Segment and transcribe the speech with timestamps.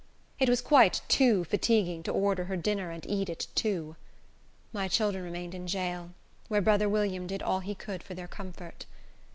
[0.39, 3.95] It was quite too fatiguing to order her dinner and eat it too.
[4.73, 6.09] My children remained in jail,
[6.47, 8.87] where brother William did all he could for their comfort.